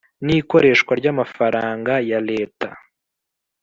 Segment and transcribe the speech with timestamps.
[0.25, 2.67] n ikoreshwa ry amafaranga ya Leta